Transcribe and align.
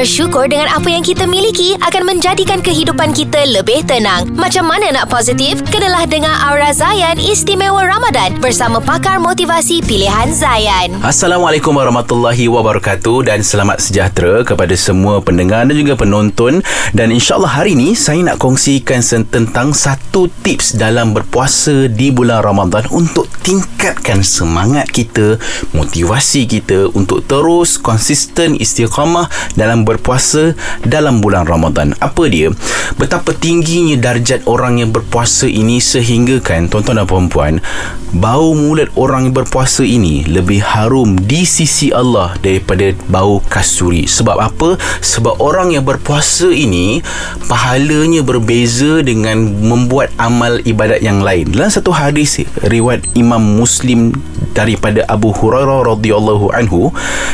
Bersyukur 0.00 0.48
dengan 0.48 0.64
apa 0.72 0.88
yang 0.88 1.04
kita 1.04 1.28
miliki 1.28 1.76
akan 1.76 2.08
menjadikan 2.08 2.64
kehidupan 2.64 3.12
kita 3.12 3.44
lebih 3.52 3.84
tenang. 3.84 4.32
Macam 4.32 4.64
mana 4.64 4.88
nak 4.96 5.12
positif? 5.12 5.60
Kenalah 5.68 6.08
dengar 6.08 6.40
Aura 6.40 6.72
Zayan 6.72 7.20
Istimewa 7.20 7.84
Ramadan 7.84 8.40
bersama 8.40 8.80
pakar 8.80 9.20
motivasi 9.20 9.84
pilihan 9.84 10.32
Zayan. 10.32 10.96
Assalamualaikum 11.04 11.76
warahmatullahi 11.76 12.48
wabarakatuh 12.48 13.28
dan 13.28 13.44
selamat 13.44 13.76
sejahtera 13.76 14.40
kepada 14.40 14.72
semua 14.72 15.20
pendengar 15.20 15.68
dan 15.68 15.76
juga 15.76 16.00
penonton 16.00 16.64
dan 16.96 17.12
insyaAllah 17.12 17.60
hari 17.60 17.76
ini 17.76 17.92
saya 17.92 18.24
nak 18.24 18.40
kongsikan 18.40 19.04
tentang 19.04 19.76
satu 19.76 20.32
tips 20.40 20.80
dalam 20.80 21.12
berpuasa 21.12 21.92
di 21.92 22.08
bulan 22.08 22.40
Ramadan 22.40 22.88
untuk 22.88 23.28
tingkatkan 23.44 24.24
semangat 24.24 24.88
kita, 24.88 25.36
motivasi 25.76 26.48
kita 26.48 26.88
untuk 26.96 27.20
terus 27.28 27.76
konsisten 27.76 28.56
istiqamah 28.56 29.28
dalam 29.60 29.89
berpuasa 29.90 30.54
dalam 30.86 31.18
bulan 31.18 31.42
Ramadan. 31.44 31.98
Apa 31.98 32.30
dia? 32.30 32.54
Betapa 32.94 33.34
tingginya 33.34 33.98
darjat 33.98 34.46
orang 34.46 34.78
yang 34.78 34.90
berpuasa 34.94 35.50
ini 35.50 35.82
sehingga 35.82 36.38
kan 36.38 36.70
tuan-tuan 36.70 37.02
dan 37.02 37.06
puan-puan, 37.10 37.54
bau 38.14 38.54
mulut 38.54 38.90
orang 38.98 39.30
yang 39.30 39.34
berpuasa 39.34 39.86
ini 39.86 40.26
lebih 40.26 40.62
harum 40.62 41.14
di 41.14 41.46
sisi 41.46 41.94
Allah 41.94 42.34
daripada 42.42 42.90
bau 43.06 43.38
kasturi. 43.46 44.06
Sebab 44.06 44.36
apa? 44.38 44.78
Sebab 45.02 45.38
orang 45.42 45.74
yang 45.74 45.86
berpuasa 45.86 46.50
ini 46.50 47.02
pahalanya 47.46 48.22
berbeza 48.26 49.02
dengan 49.02 49.38
membuat 49.58 50.10
amal 50.18 50.58
ibadat 50.62 51.02
yang 51.02 51.22
lain. 51.22 51.50
Dalam 51.50 51.70
satu 51.70 51.94
hadis 51.94 52.42
riwayat 52.66 53.06
Imam 53.14 53.40
Muslim 53.40 54.14
daripada 54.50 55.06
Abu 55.06 55.30
Hurairah 55.30 55.86
radhiyallahu 55.94 56.50
anhu, 56.50 56.90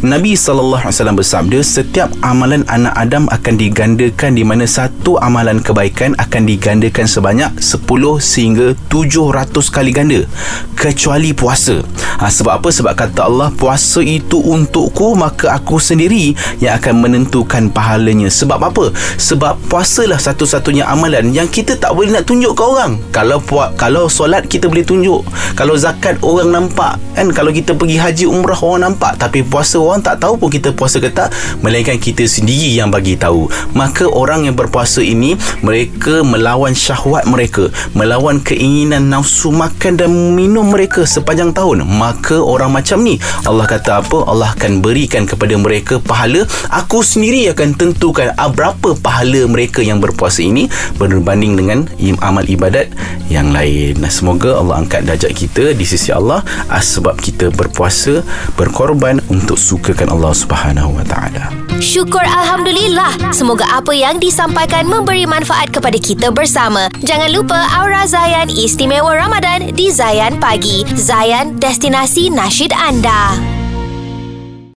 Nabi 0.00 0.38
sallallahu 0.38 0.86
alaihi 0.86 0.94
wasallam 0.94 1.18
bersabda, 1.18 1.58
setiap 1.60 2.08
amalan 2.40 2.64
anak 2.72 2.96
Adam 2.96 3.28
akan 3.28 3.60
digandakan 3.60 4.32
di 4.32 4.48
mana 4.48 4.64
satu 4.64 5.20
amalan 5.20 5.60
kebaikan 5.60 6.16
akan 6.16 6.48
digandakan 6.48 7.04
sebanyak 7.04 7.52
10 7.60 7.84
sehingga 8.16 8.72
700 8.88 9.52
kali 9.68 9.92
ganda 9.92 10.24
kecuali 10.72 11.36
puasa. 11.36 11.84
Ha, 12.16 12.32
sebab 12.32 12.64
apa? 12.64 12.72
Sebab 12.72 12.96
kata 12.96 13.28
Allah 13.28 13.52
puasa 13.52 14.00
itu 14.00 14.40
untukku 14.40 15.12
maka 15.20 15.52
aku 15.52 15.76
sendiri 15.76 16.32
yang 16.64 16.80
akan 16.80 17.04
menentukan 17.04 17.68
pahalanya. 17.68 18.32
Sebab 18.32 18.56
apa? 18.56 18.88
Sebab 19.20 19.60
puasalah 19.68 20.16
satu-satunya 20.16 20.88
amalan 20.88 21.36
yang 21.36 21.44
kita 21.44 21.76
tak 21.76 21.92
boleh 21.92 22.08
nak 22.08 22.24
tunjuk 22.24 22.56
ke 22.56 22.64
orang. 22.64 22.96
Kalau 23.12 23.36
puas, 23.44 23.68
kalau 23.76 24.08
solat 24.08 24.48
kita 24.48 24.64
boleh 24.64 24.88
tunjuk. 24.88 25.28
Kalau 25.60 25.76
zakat 25.76 26.16
orang 26.24 26.56
nampak 26.56 26.96
kan 27.20 27.28
kalau 27.36 27.52
kita 27.52 27.76
pergi 27.76 28.00
haji 28.00 28.24
umrah 28.24 28.56
orang 28.64 28.88
nampak 28.88 29.18
tapi 29.20 29.44
puasa 29.44 29.76
orang 29.76 30.00
tak 30.00 30.24
tahu 30.24 30.40
pun 30.40 30.48
kita 30.48 30.72
puasa 30.72 30.96
ke 31.02 31.12
tak 31.12 31.28
melainkan 31.60 32.00
kita 32.00 32.29
sendiri 32.30 32.70
yang 32.78 32.94
bagi 32.94 33.18
tahu. 33.18 33.50
Maka 33.74 34.06
orang 34.06 34.46
yang 34.46 34.54
berpuasa 34.54 35.02
ini 35.02 35.34
mereka 35.66 36.22
melawan 36.22 36.70
syahwat 36.70 37.26
mereka 37.26 37.74
melawan 37.98 38.38
keinginan 38.38 39.10
nafsu 39.10 39.50
makan 39.50 39.98
dan 39.98 40.10
minum 40.38 40.70
mereka 40.70 41.02
sepanjang 41.02 41.50
tahun. 41.50 41.82
Maka 41.82 42.38
orang 42.38 42.70
macam 42.70 43.02
ni 43.02 43.18
Allah 43.42 43.66
kata 43.66 44.06
apa? 44.06 44.22
Allah 44.30 44.54
akan 44.54 44.78
berikan 44.78 45.26
kepada 45.26 45.58
mereka 45.58 45.98
pahala. 45.98 46.46
Aku 46.70 47.02
sendiri 47.02 47.50
akan 47.50 47.74
tentukan 47.74 48.30
berapa 48.54 48.94
pahala 49.00 49.48
mereka 49.48 49.80
yang 49.80 49.98
berpuasa 49.98 50.44
ini 50.44 50.68
berbanding 51.00 51.56
dengan 51.56 51.88
amal 52.20 52.44
ibadat 52.44 52.92
yang 53.32 53.54
lain. 53.54 53.96
Nah, 54.02 54.12
semoga 54.12 54.58
Allah 54.58 54.82
angkat 54.82 55.06
darjat 55.08 55.32
kita 55.32 55.72
di 55.72 55.86
sisi 55.86 56.12
Allah 56.12 56.44
ah, 56.68 56.82
sebab 56.82 57.16
kita 57.16 57.48
berpuasa 57.54 58.20
berkorban 58.58 59.22
untuk 59.32 59.56
sukakan 59.56 60.12
Allah 60.12 60.34
Subhanahu 60.36 60.98
wa 60.98 61.04
taala. 61.06 61.48
Syukur 61.80 62.09
Alhamdulillah. 62.18 63.30
Semoga 63.30 63.62
apa 63.70 63.94
yang 63.94 64.18
disampaikan 64.18 64.90
memberi 64.90 65.22
manfaat 65.28 65.70
kepada 65.70 65.94
kita 65.94 66.34
bersama. 66.34 66.90
Jangan 67.06 67.30
lupa 67.30 67.62
Aura 67.78 68.08
Zayan 68.10 68.50
Istimewa 68.50 69.14
Ramadan 69.14 69.70
di 69.70 69.94
Zayan 69.94 70.42
Pagi. 70.42 70.82
Zayan, 70.98 71.62
destinasi 71.62 72.34
nasyid 72.34 72.74
anda. 72.74 73.49